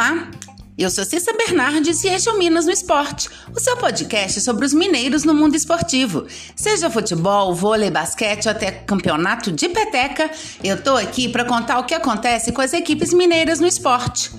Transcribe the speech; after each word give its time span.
Olá, 0.00 0.30
eu 0.78 0.88
sou 0.90 1.04
Cissa 1.04 1.30
Bernardes 1.34 2.02
e 2.04 2.08
este 2.08 2.26
é 2.26 2.32
o 2.32 2.38
Minas 2.38 2.64
no 2.64 2.72
Esporte, 2.72 3.28
o 3.54 3.60
seu 3.60 3.76
podcast 3.76 4.40
sobre 4.40 4.64
os 4.64 4.72
mineiros 4.72 5.24
no 5.24 5.34
mundo 5.34 5.54
esportivo. 5.54 6.26
Seja 6.56 6.88
futebol, 6.88 7.54
vôlei, 7.54 7.90
basquete 7.90 8.46
ou 8.46 8.52
até 8.52 8.70
campeonato 8.70 9.52
de 9.52 9.68
peteca, 9.68 10.30
eu 10.64 10.82
tô 10.82 10.96
aqui 10.96 11.28
para 11.28 11.44
contar 11.44 11.78
o 11.80 11.84
que 11.84 11.92
acontece 11.92 12.50
com 12.50 12.62
as 12.62 12.72
equipes 12.72 13.12
mineiras 13.12 13.60
no 13.60 13.66
esporte. 13.66 14.30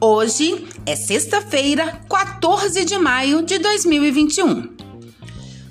Hoje 0.00 0.66
é 0.86 0.96
sexta-feira, 0.96 2.00
14 2.08 2.82
de 2.86 2.96
maio 2.96 3.42
de 3.42 3.58
2021. 3.58 4.74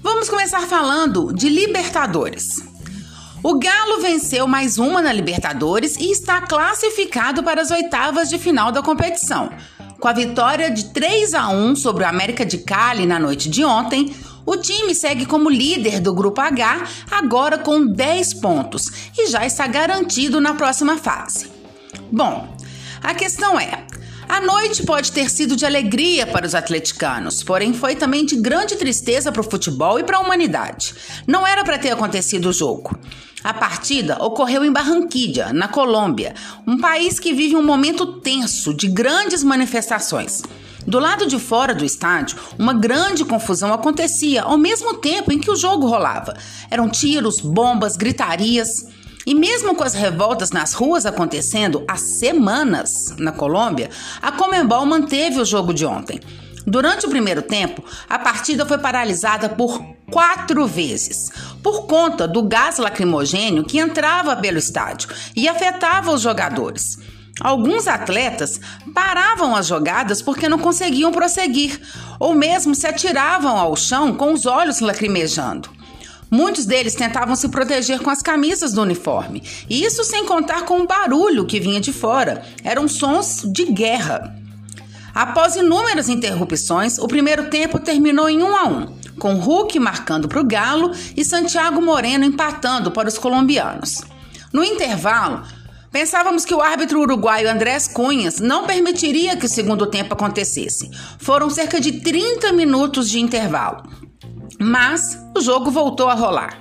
Vamos 0.04 0.30
começar 0.30 0.62
falando 0.68 1.34
de 1.34 1.50
Libertadores. 1.50 2.73
O 3.44 3.60
Galo 3.60 4.00
venceu 4.00 4.48
mais 4.48 4.78
uma 4.78 5.02
na 5.02 5.12
Libertadores 5.12 5.98
e 5.98 6.10
está 6.10 6.40
classificado 6.40 7.44
para 7.44 7.62
as 7.62 7.72
oitavas 7.72 8.30
de 8.30 8.40
final 8.40 8.72
da 8.72 8.82
competição. 8.82 9.52
Com 10.00 10.08
a 10.08 10.14
vitória 10.14 10.72
de 10.72 10.86
3 10.94 11.34
a 11.34 11.50
1 11.50 11.76
sobre 11.76 12.06
o 12.06 12.08
América 12.08 12.46
de 12.46 12.60
Cali 12.60 13.06
na 13.06 13.20
noite 13.20 13.50
de 13.50 13.66
ontem, 13.66 14.16
o 14.46 14.56
time 14.56 14.96
segue 14.96 15.26
como 15.26 15.50
líder 15.50 16.00
do 16.00 16.14
Grupo 16.14 16.40
H, 16.40 16.84
agora 17.12 17.58
com 17.58 17.86
10 17.86 18.36
pontos, 18.36 19.12
e 19.18 19.28
já 19.28 19.46
está 19.46 19.68
garantido 19.68 20.40
na 20.40 20.54
próxima 20.54 20.96
fase. 20.96 21.52
Bom, 22.10 22.48
a 23.02 23.14
questão 23.14 23.60
é: 23.60 23.86
a 24.30 24.40
noite 24.40 24.84
pode 24.84 25.12
ter 25.12 25.30
sido 25.30 25.58
de 25.58 25.66
alegria 25.66 26.26
para 26.26 26.46
os 26.46 26.56
atleticanos, 26.56 27.44
porém 27.44 27.74
foi 27.74 27.94
também 27.94 28.26
de 28.26 28.38
grande 28.38 28.78
tristeza 28.78 29.34
para 29.34 29.42
o 29.42 29.50
futebol 29.52 30.00
e 30.00 30.04
para 30.04 30.16
a 30.16 30.22
humanidade. 30.22 30.96
Não 31.28 31.46
era 31.46 31.62
para 31.66 31.78
ter 31.78 31.92
acontecido 31.92 32.48
o 32.48 32.54
jogo. 32.54 32.98
A 33.44 33.54
partida 33.54 34.24
ocorreu 34.24 34.64
em 34.64 34.72
Barranquilla, 34.72 35.52
na 35.52 35.68
Colômbia, 35.68 36.34
um 36.66 36.78
país 36.78 37.20
que 37.20 37.34
vive 37.34 37.58
um 37.58 37.62
momento 37.62 38.22
tenso 38.22 38.74
de 38.74 38.88
grandes 38.88 39.44
manifestações. 39.44 40.42
Do 40.88 40.98
lado 40.98 41.26
de 41.26 41.38
fora 41.38 41.76
do 41.76 41.84
estádio, 41.84 42.38
uma 42.58 42.74
grande 42.74 43.26
confusão 43.26 43.74
acontecia 43.74 44.44
ao 44.44 44.58
mesmo 44.58 44.94
tempo 44.96 45.32
em 45.32 45.40
que 45.40 45.52
o 45.52 45.58
jogo 45.58 45.88
rolava. 45.88 46.34
Eram 46.72 46.90
tiros, 46.90 47.42
bombas, 47.42 47.98
gritarias. 47.98 48.88
E 49.26 49.36
mesmo 49.36 49.76
com 49.76 49.84
as 49.84 49.94
revoltas 49.94 50.52
nas 50.52 50.74
ruas 50.74 51.06
acontecendo 51.06 51.84
há 51.88 51.98
semanas 51.98 53.14
na 53.18 53.32
Colômbia, 53.32 53.90
a 54.22 54.32
Comembol 54.32 54.86
manteve 54.86 55.40
o 55.40 55.46
jogo 55.46 55.74
de 55.74 55.86
ontem. 55.86 56.20
Durante 56.66 57.06
o 57.06 57.10
primeiro 57.10 57.42
tempo, 57.42 57.84
a 58.10 58.18
partida 58.18 58.66
foi 58.66 58.78
paralisada 58.78 59.50
por 59.50 59.84
quatro 60.10 60.66
vezes, 60.66 61.32
por 61.62 61.88
conta 61.88 62.28
do 62.28 62.44
gás 62.44 62.78
lacrimogênio 62.78 63.64
que 63.66 63.80
entrava 63.80 64.36
pelo 64.36 64.58
estádio 64.58 65.10
e 65.36 65.48
afetava 65.48 66.12
os 66.12 66.22
jogadores. 66.22 66.98
Alguns 67.42 67.88
atletas 67.88 68.62
paravam 68.94 69.56
as 69.56 69.66
jogadas 69.66 70.22
porque 70.22 70.48
não 70.48 70.60
conseguiam 70.60 71.12
prosseguir, 71.12 71.82
ou 72.20 72.36
mesmo 72.36 72.76
se 72.76 72.86
atiravam 72.86 73.58
ao 73.58 73.76
chão 73.76 74.14
com 74.14 74.32
os 74.34 74.46
olhos 74.46 74.80
lacrimejando. 74.80 75.70
Muitos 76.30 76.66
deles 76.66 76.96
tentavam 76.96 77.36
se 77.36 77.50
proteger 77.50 78.00
com 78.00 78.10
as 78.10 78.22
camisas 78.22 78.74
do 78.74 78.82
uniforme, 78.82 79.44
e 79.70 79.84
isso 79.84 80.04
sem 80.04 80.26
contar 80.26 80.64
com 80.66 80.80
o 80.80 80.88
barulho 80.88 81.46
que 81.46 81.60
vinha 81.60 81.82
de 81.82 81.92
fora. 81.92 82.44
Eram 82.64 82.88
sons 82.88 83.42
de 83.46 83.66
guerra. 83.66 84.36
Após 85.14 85.56
inúmeras 85.56 86.10
interrupções, 86.10 86.98
o 86.98 87.08
primeiro 87.08 87.50
tempo 87.50 87.80
terminou 87.80 88.28
em 88.28 88.42
1 88.42 88.56
a 88.56 88.64
1, 88.64 88.86
com 89.20 89.36
Hulk 89.36 89.78
marcando 89.80 90.28
para 90.28 90.42
o 90.42 90.46
Galo 90.46 90.92
e 91.16 91.24
Santiago 91.24 91.82
Moreno 91.82 92.26
empatando 92.26 92.90
para 92.90 93.08
os 93.08 93.18
colombianos. 93.18 94.02
No 94.52 94.64
intervalo, 94.64 95.44
Pensávamos 95.94 96.44
que 96.44 96.56
o 96.56 96.60
árbitro 96.60 97.02
uruguaio 97.02 97.48
Andrés 97.48 97.88
Cunhas 97.88 98.40
não 98.40 98.66
permitiria 98.66 99.38
que 99.38 99.46
o 99.46 99.50
segundo 99.50 99.86
tempo 99.86 100.16
acontecesse. 100.16 100.90
Foram 101.20 101.52
cerca 101.52 101.80
de 101.80 102.02
30 102.02 102.52
minutos 102.52 103.08
de 103.08 103.20
intervalo. 103.20 103.84
Mas 104.60 105.16
o 105.38 105.40
jogo 105.40 105.70
voltou 105.70 106.10
a 106.10 106.16
rolar. 106.16 106.58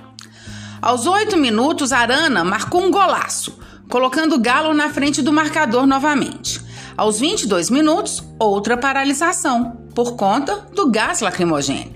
Aos 0.79 1.07
8 1.07 1.35
minutos, 1.35 1.91
Arana 1.91 2.43
marcou 2.43 2.83
um 2.83 2.91
golaço, 2.91 3.57
colocando 3.89 4.35
o 4.35 4.39
Galo 4.39 4.71
na 4.71 4.89
frente 4.89 5.19
do 5.19 5.33
marcador 5.33 5.87
novamente. 5.87 6.61
Aos 6.95 7.19
22 7.19 7.71
minutos, 7.71 8.23
outra 8.37 8.77
paralisação, 8.77 9.77
por 9.95 10.15
conta 10.15 10.67
do 10.73 10.91
gás 10.91 11.21
lacrimogênio. 11.21 11.93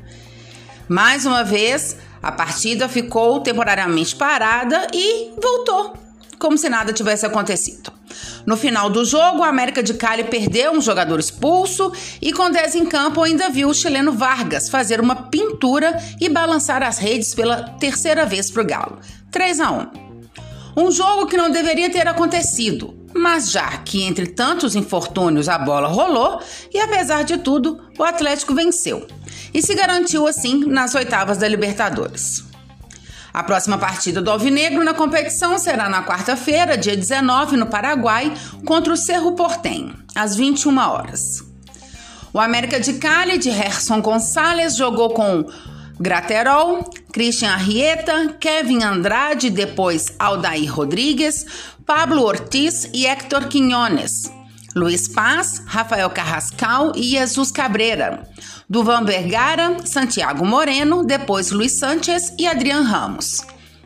Mais 0.89 1.25
uma 1.25 1.43
vez, 1.43 1.97
a 2.21 2.31
partida 2.31 2.89
ficou 2.89 3.39
temporariamente 3.41 4.15
parada 4.15 4.87
e 4.91 5.31
voltou, 5.39 5.93
como 6.39 6.57
se 6.57 6.67
nada 6.67 6.91
tivesse 6.91 7.25
acontecido. 7.25 7.91
No 8.45 8.57
final 8.57 8.89
do 8.89 9.05
jogo, 9.05 9.43
a 9.43 9.49
América 9.49 9.83
de 9.83 9.93
Cali 9.93 10.23
perdeu 10.23 10.71
um 10.71 10.81
jogador 10.81 11.19
expulso 11.19 11.91
e, 12.19 12.33
com 12.33 12.49
10 12.49 12.75
em 12.75 12.85
campo, 12.85 13.21
ainda 13.21 13.49
viu 13.49 13.69
o 13.69 13.73
chileno 13.73 14.13
Vargas 14.13 14.69
fazer 14.69 14.99
uma 14.99 15.27
pintura 15.27 15.95
e 16.19 16.27
balançar 16.27 16.81
as 16.81 16.97
redes 16.97 17.35
pela 17.35 17.61
terceira 17.77 18.25
vez 18.25 18.49
para 18.49 18.63
o 18.63 18.65
Galo. 18.65 18.99
3 19.29 19.59
a 19.59 19.71
1. 19.71 19.87
Um 20.77 20.91
jogo 20.91 21.27
que 21.27 21.37
não 21.37 21.51
deveria 21.51 21.89
ter 21.89 22.07
acontecido, 22.07 22.96
mas 23.13 23.51
já 23.51 23.77
que 23.77 24.03
entre 24.03 24.27
tantos 24.27 24.75
infortúnios 24.75 25.49
a 25.49 25.57
bola 25.57 25.87
rolou 25.87 26.41
e 26.73 26.79
apesar 26.79 27.23
de 27.23 27.37
tudo, 27.37 27.79
o 27.97 28.03
Atlético 28.03 28.53
venceu 28.53 29.07
e 29.53 29.61
se 29.61 29.73
garantiu 29.75 30.27
assim 30.27 30.65
nas 30.65 30.93
oitavas 30.95 31.37
da 31.37 31.47
Libertadores. 31.47 32.45
A 33.33 33.43
próxima 33.43 33.77
partida 33.77 34.21
do 34.21 34.31
Alvinegro 34.31 34.83
na 34.83 34.93
competição 34.93 35.59
será 35.59 35.87
na 35.87 36.03
quarta-feira, 36.03 36.77
dia 36.77 36.97
19, 36.97 37.55
no 37.55 37.67
Paraguai, 37.67 38.33
contra 38.65 38.91
o 38.91 38.97
Cerro 38.97 39.33
Portem, 39.33 39.93
às 40.15 40.35
21 40.35 40.75
horas. 40.79 41.43
O 42.33 42.39
América 42.39 42.79
de 42.79 42.93
Cali 42.93 43.37
de 43.37 43.51
Gerson 43.51 44.01
Gonçalves 44.01 44.75
jogou 44.75 45.11
com 45.11 45.45
Graterol, 45.99 46.89
Christian 47.17 47.49
Arrieta, 47.49 48.35
Kevin 48.39 48.83
Andrade, 48.83 49.49
depois 49.49 50.13
Aldair 50.19 50.71
Rodrigues, 50.71 51.47
Pablo 51.83 52.21
Ortiz 52.21 52.87
e 52.93 53.07
Héctor 53.07 53.47
Quinones. 53.47 54.31
Luiz 54.75 55.07
Paz, 55.07 55.63
Rafael 55.65 56.11
Carrascal 56.11 56.91
e 56.95 57.01
Jesus 57.01 57.49
Cabreira. 57.49 58.21
Duvan 58.69 59.03
Vergara, 59.03 59.83
Santiago 59.83 60.45
Moreno, 60.45 61.03
depois 61.03 61.49
Luiz 61.49 61.71
Sanches 61.71 62.31
e 62.37 62.45
Adrian 62.45 62.83
Ramos. 62.83 63.41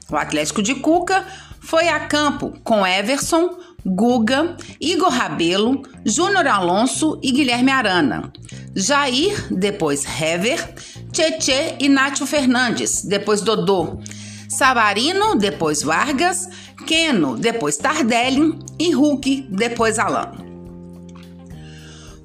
O 0.09 0.17
Atlético 0.17 0.61
de 0.61 0.75
Cuca 0.75 1.25
foi 1.61 1.87
a 1.87 2.01
campo 2.01 2.51
com 2.65 2.85
Everson, 2.85 3.57
Guga, 3.85 4.57
Igor 4.79 5.09
Rabelo, 5.09 5.81
Júnior 6.05 6.47
Alonso 6.47 7.17
e 7.23 7.31
Guilherme 7.31 7.71
Arana. 7.71 8.29
Jair, 8.75 9.47
depois 9.49 10.05
Hever, 10.05 10.75
Tietê 11.11 11.75
e 11.79 11.89
Nátio 11.89 12.25
Fernandes, 12.25 13.03
depois 13.03 13.41
Dodô. 13.41 13.99
Savarino, 14.47 15.35
depois 15.35 15.81
Vargas, 15.81 16.47
Keno, 16.85 17.37
depois 17.37 17.77
Tardelli 17.77 18.57
e 18.79 18.91
Hulk, 18.91 19.47
depois 19.49 19.99
Alan. 19.99 20.31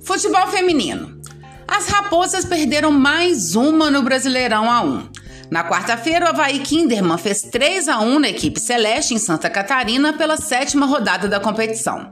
Futebol 0.05 0.47
feminino. 0.49 1.21
As 1.67 1.89
Raposas 1.89 2.45
perderam 2.45 2.93
mais 2.93 3.57
uma 3.57 3.91
no 3.91 4.03
Brasileirão 4.03 4.67
A1. 4.67 5.09
Na 5.51 5.69
quarta-feira, 5.69 6.27
o 6.27 6.29
Havaí 6.29 6.61
Kinderman 6.61 7.19
fez 7.19 7.43
3 7.43 7.89
a 7.89 8.01
1 8.01 8.19
na 8.21 8.29
equipe 8.29 8.59
celeste 8.59 9.15
em 9.15 9.19
Santa 9.19 9.51
Catarina 9.51 10.13
pela 10.13 10.37
sétima 10.37 10.87
rodada 10.87 11.29
da 11.29 11.41
competição. 11.41 12.11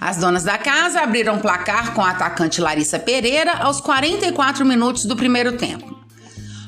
As 0.00 0.18
donas 0.18 0.44
da 0.44 0.58
casa 0.58 1.00
abriram 1.00 1.38
placar 1.38 1.94
com 1.94 2.02
a 2.02 2.10
atacante 2.10 2.60
Larissa 2.60 2.98
Pereira 2.98 3.52
aos 3.58 3.80
44 3.80 4.64
minutos 4.64 5.04
do 5.04 5.16
primeiro 5.16 5.56
tempo. 5.56 5.95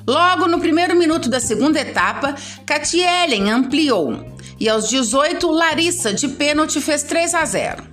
Logo 0.08 0.48
no 0.48 0.58
primeiro 0.58 0.96
minuto 0.96 1.28
da 1.28 1.38
segunda 1.38 1.78
etapa, 1.78 2.34
Catielen 2.64 3.50
ampliou 3.50 4.24
e 4.58 4.66
aos 4.66 4.88
18 4.88 5.50
Larissa 5.50 6.14
de 6.14 6.28
pênalti 6.28 6.80
fez 6.80 7.02
3 7.02 7.34
a 7.34 7.44
0. 7.44 7.84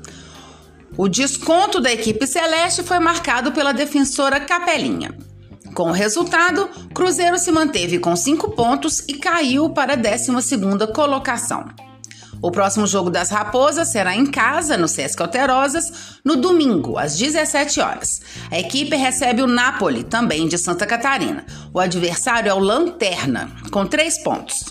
O 0.95 1.09
desconto 1.09 1.81
da 1.81 1.91
equipe 1.91 2.25
celeste 2.25 2.83
foi 2.83 2.99
marcado 2.99 3.51
pela 3.51 3.73
defensora 3.73 4.39
Capelinha. 4.39 5.13
Com 5.73 5.89
o 5.89 5.91
resultado, 5.91 6.69
Cruzeiro 6.93 7.37
se 7.37 7.51
manteve 7.51 7.99
com 7.99 8.15
5 8.15 8.51
pontos 8.51 9.03
e 9.09 9.15
caiu 9.15 9.71
para 9.71 9.91
a 9.91 9.97
12 9.97 10.31
colocação. 10.93 11.65
O 12.45 12.51
próximo 12.51 12.85
jogo 12.85 13.09
das 13.09 13.31
Raposas 13.31 13.87
será 13.87 14.15
em 14.15 14.23
casa, 14.23 14.77
no 14.77 14.87
Sesc 14.87 15.19
Alterosas, 15.19 16.19
no 16.23 16.35
domingo, 16.35 16.95
às 16.95 17.17
17 17.17 17.79
horas. 17.79 18.21
A 18.51 18.59
equipe 18.59 18.95
recebe 18.95 19.41
o 19.41 19.47
Napoli, 19.47 20.03
também 20.03 20.47
de 20.47 20.55
Santa 20.55 20.85
Catarina. 20.85 21.43
O 21.73 21.79
adversário 21.79 22.47
é 22.47 22.53
o 22.53 22.59
Lanterna, 22.59 23.49
com 23.71 23.87
3 23.87 24.19
pontos. 24.19 24.65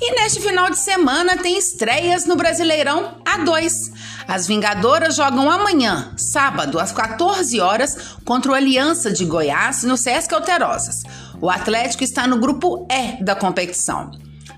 E 0.00 0.20
neste 0.20 0.40
final 0.40 0.68
de 0.68 0.78
semana 0.78 1.36
tem 1.36 1.56
estreias 1.56 2.26
no 2.26 2.34
Brasileirão 2.34 3.22
A2. 3.24 3.92
As 4.26 4.48
Vingadoras 4.48 5.14
jogam 5.14 5.48
amanhã, 5.48 6.12
sábado, 6.16 6.80
às 6.80 6.90
14 6.90 7.60
horas, 7.60 8.16
contra 8.24 8.50
o 8.50 8.54
Aliança 8.56 9.12
de 9.12 9.24
Goiás, 9.24 9.84
no 9.84 9.96
Sesc 9.96 10.34
Alterosas. 10.34 11.04
O 11.40 11.48
Atlético 11.48 12.02
está 12.02 12.26
no 12.26 12.40
grupo 12.40 12.84
E 12.90 13.22
da 13.22 13.36
competição. 13.36 14.10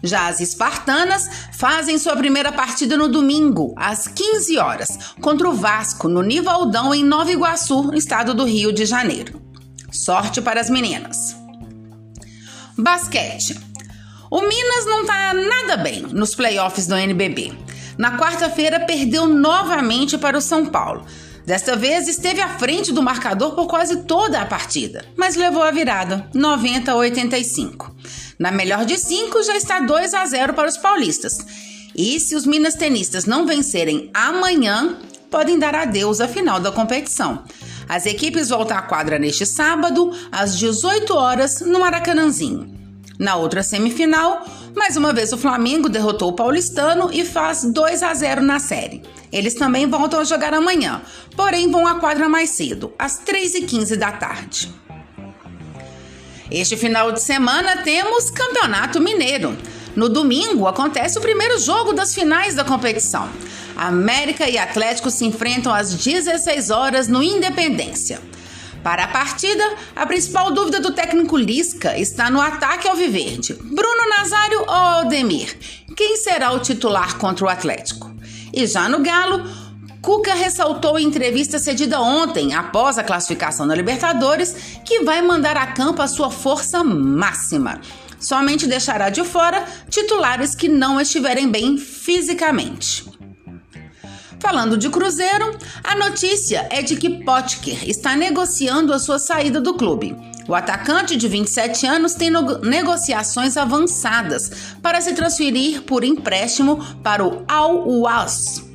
Já 0.02 0.28
as 0.28 0.40
espartanas 0.40 1.28
fazem 1.52 1.98
sua 1.98 2.16
primeira 2.16 2.50
partida 2.52 2.96
no 2.96 3.08
domingo, 3.08 3.74
às 3.76 4.08
15 4.08 4.58
horas, 4.58 4.98
contra 5.20 5.48
o 5.48 5.54
Vasco, 5.54 6.08
no 6.08 6.22
Nivaldão, 6.22 6.94
em 6.94 7.04
Nova 7.04 7.30
Iguaçu, 7.30 7.92
estado 7.94 8.34
do 8.34 8.44
Rio 8.44 8.72
de 8.72 8.86
Janeiro. 8.86 9.40
Sorte 9.92 10.40
para 10.40 10.60
as 10.60 10.70
meninas. 10.70 11.36
Basquete. 12.78 13.60
O 14.30 14.40
Minas 14.42 14.86
não 14.86 15.04
tá 15.04 15.34
nada 15.34 15.76
bem 15.76 16.02
nos 16.02 16.34
playoffs 16.34 16.86
do 16.86 16.94
NBB. 16.94 17.52
Na 17.98 18.16
quarta-feira, 18.16 18.80
perdeu 18.80 19.26
novamente 19.26 20.16
para 20.16 20.38
o 20.38 20.40
São 20.40 20.64
Paulo. 20.66 21.04
Desta 21.44 21.74
vez 21.74 22.06
esteve 22.06 22.40
à 22.40 22.48
frente 22.58 22.92
do 22.92 23.02
marcador 23.02 23.54
por 23.54 23.66
quase 23.66 24.04
toda 24.04 24.40
a 24.40 24.46
partida, 24.46 25.04
mas 25.16 25.34
levou 25.34 25.62
a 25.62 25.70
virada, 25.70 26.30
90 26.32 26.92
a 26.92 26.94
85. 26.94 27.94
Na 28.40 28.50
melhor 28.50 28.86
de 28.86 28.96
cinco, 28.96 29.42
já 29.42 29.54
está 29.54 29.80
2 29.80 30.14
a 30.14 30.24
0 30.24 30.54
para 30.54 30.66
os 30.66 30.78
paulistas. 30.78 31.44
E 31.94 32.18
se 32.18 32.34
os 32.34 32.46
minas 32.46 32.74
tenistas 32.74 33.26
não 33.26 33.44
vencerem 33.44 34.10
amanhã, 34.14 34.96
podem 35.30 35.58
dar 35.58 35.74
adeus 35.74 36.22
à 36.22 36.26
final 36.26 36.58
da 36.58 36.72
competição. 36.72 37.44
As 37.86 38.06
equipes 38.06 38.48
voltam 38.48 38.78
à 38.78 38.80
quadra 38.80 39.18
neste 39.18 39.44
sábado, 39.44 40.10
às 40.32 40.58
18 40.58 41.14
horas, 41.14 41.60
no 41.60 41.80
Maracanãzinho. 41.80 42.80
Na 43.18 43.36
outra 43.36 43.62
semifinal, 43.62 44.42
mais 44.74 44.96
uma 44.96 45.12
vez 45.12 45.34
o 45.34 45.36
Flamengo 45.36 45.90
derrotou 45.90 46.30
o 46.30 46.34
Paulistano 46.34 47.10
e 47.12 47.26
faz 47.26 47.62
2 47.70 48.02
a 48.02 48.14
0 48.14 48.40
na 48.40 48.58
série. 48.58 49.02
Eles 49.30 49.52
também 49.52 49.86
voltam 49.86 50.18
a 50.18 50.24
jogar 50.24 50.54
amanhã, 50.54 51.02
porém 51.36 51.70
vão 51.70 51.86
à 51.86 51.96
quadra 51.96 52.26
mais 52.26 52.48
cedo, 52.48 52.90
às 52.98 53.20
3h15 53.22 53.96
da 53.96 54.12
tarde. 54.12 54.72
Este 56.50 56.76
final 56.76 57.12
de 57.12 57.22
semana 57.22 57.84
temos 57.84 58.28
Campeonato 58.28 59.00
Mineiro. 59.00 59.56
No 59.94 60.08
domingo 60.08 60.66
acontece 60.66 61.16
o 61.16 61.20
primeiro 61.20 61.60
jogo 61.60 61.92
das 61.92 62.12
finais 62.12 62.56
da 62.56 62.64
competição. 62.64 63.28
América 63.76 64.50
e 64.50 64.58
Atlético 64.58 65.12
se 65.12 65.24
enfrentam 65.24 65.72
às 65.72 65.94
16 65.94 66.70
horas 66.70 67.06
no 67.06 67.22
Independência. 67.22 68.20
Para 68.82 69.04
a 69.04 69.08
partida, 69.08 69.62
a 69.94 70.04
principal 70.04 70.50
dúvida 70.50 70.80
do 70.80 70.92
técnico 70.92 71.36
Lisca 71.36 71.96
está 71.96 72.28
no 72.28 72.40
ataque 72.40 72.88
ao 72.88 72.96
Viverde. 72.96 73.54
Bruno 73.54 74.08
Nazário 74.18 74.60
ou 74.62 74.70
Aldemir? 74.70 75.56
Quem 75.96 76.16
será 76.16 76.50
o 76.50 76.58
titular 76.58 77.16
contra 77.16 77.44
o 77.44 77.48
Atlético? 77.48 78.10
E 78.52 78.66
já 78.66 78.88
no 78.88 79.00
Galo, 79.00 79.44
Cuca 80.02 80.32
ressaltou 80.34 80.98
em 80.98 81.06
entrevista 81.06 81.58
cedida 81.58 82.00
ontem, 82.00 82.54
após 82.54 82.96
a 82.96 83.04
classificação 83.04 83.66
da 83.66 83.74
Libertadores, 83.74 84.54
que 84.84 85.04
vai 85.04 85.20
mandar 85.20 85.56
a 85.56 85.66
campo 85.66 86.00
a 86.00 86.08
sua 86.08 86.30
força 86.30 86.82
máxima. 86.82 87.80
Somente 88.18 88.66
deixará 88.66 89.10
de 89.10 89.22
fora 89.24 89.64
titulares 89.88 90.54
que 90.54 90.68
não 90.68 91.00
estiverem 91.00 91.50
bem 91.50 91.76
fisicamente. 91.76 93.04
Falando 94.38 94.78
de 94.78 94.88
Cruzeiro, 94.88 95.56
a 95.84 95.94
notícia 95.94 96.66
é 96.70 96.80
de 96.80 96.96
que 96.96 97.22
Potker 97.22 97.86
está 97.88 98.16
negociando 98.16 98.94
a 98.94 98.98
sua 98.98 99.18
saída 99.18 99.60
do 99.60 99.74
clube. 99.74 100.16
O 100.48 100.54
atacante 100.54 101.14
de 101.14 101.28
27 101.28 101.86
anos 101.86 102.14
tem 102.14 102.30
negociações 102.62 103.58
avançadas 103.58 104.50
para 104.82 105.00
se 105.00 105.12
transferir 105.12 105.82
por 105.82 106.02
empréstimo 106.02 106.78
para 107.02 107.24
o 107.24 107.44
Al-Was 107.46 108.69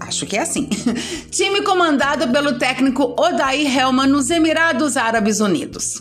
Acho 0.00 0.26
que 0.26 0.36
é 0.36 0.40
assim. 0.40 0.66
Time 1.30 1.62
comandado 1.62 2.28
pelo 2.28 2.58
técnico 2.58 3.14
Odair 3.18 3.78
Helman 3.78 4.06
nos 4.06 4.30
Emirados 4.30 4.96
Árabes 4.96 5.40
Unidos. 5.40 6.00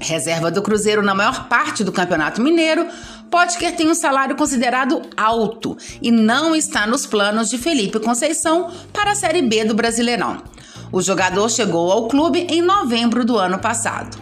Reserva 0.00 0.50
do 0.50 0.62
Cruzeiro 0.62 1.02
na 1.02 1.14
maior 1.14 1.48
parte 1.48 1.84
do 1.84 1.92
Campeonato 1.92 2.40
Mineiro, 2.40 2.86
Potker 3.30 3.76
tem 3.76 3.88
um 3.88 3.94
salário 3.94 4.34
considerado 4.34 5.02
alto 5.16 5.76
e 6.02 6.10
não 6.10 6.56
está 6.56 6.86
nos 6.86 7.06
planos 7.06 7.48
de 7.48 7.58
Felipe 7.58 8.00
Conceição 8.00 8.70
para 8.92 9.12
a 9.12 9.14
Série 9.14 9.42
B 9.42 9.64
do 9.64 9.74
Brasileirão. 9.74 10.42
O 10.90 11.00
jogador 11.00 11.48
chegou 11.48 11.92
ao 11.92 12.08
clube 12.08 12.40
em 12.50 12.60
novembro 12.60 13.24
do 13.24 13.38
ano 13.38 13.58
passado. 13.60 14.20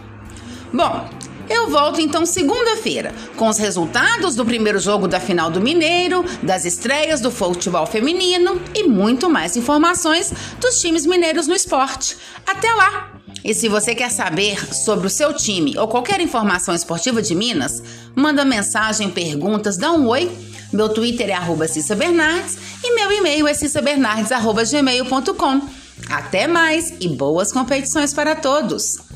Bom, 0.71 1.09
eu 1.49 1.69
volto 1.69 1.99
então 1.99 2.25
segunda-feira 2.25 3.13
com 3.35 3.47
os 3.47 3.57
resultados 3.57 4.35
do 4.35 4.45
primeiro 4.45 4.79
jogo 4.79 5.07
da 5.07 5.19
final 5.19 5.49
do 5.49 5.59
Mineiro, 5.59 6.23
das 6.43 6.65
estreias 6.65 7.21
do 7.21 7.31
futebol 7.31 7.85
feminino 7.85 8.61
e 8.75 8.83
muito 8.83 9.29
mais 9.29 9.57
informações 9.57 10.31
dos 10.59 10.79
times 10.79 11.05
mineiros 11.05 11.47
no 11.47 11.55
esporte. 11.55 12.17
Até 12.45 12.71
lá! 12.73 13.19
E 13.43 13.53
se 13.53 13.69
você 13.69 13.95
quer 13.95 14.11
saber 14.11 14.73
sobre 14.73 15.07
o 15.07 15.09
seu 15.09 15.33
time 15.33 15.77
ou 15.77 15.87
qualquer 15.87 16.19
informação 16.19 16.75
esportiva 16.75 17.21
de 17.21 17.33
Minas, 17.33 17.81
manda 18.15 18.43
mensagem, 18.43 19.09
perguntas, 19.09 19.77
dá 19.77 19.91
um 19.91 20.07
oi. 20.07 20.29
Meu 20.71 20.89
Twitter 20.89 21.29
é 21.29 21.33
arroba 21.33 21.67
Cissa 21.67 21.95
Bernardes 21.95 22.57
e 22.83 22.93
meu 22.93 23.11
e-mail 23.11 23.47
é 23.47 23.53
cissabernardes.gmail.com. 23.53 25.61
Até 26.09 26.47
mais 26.47 26.93
e 26.99 27.07
boas 27.07 27.51
competições 27.51 28.13
para 28.13 28.35
todos! 28.35 29.08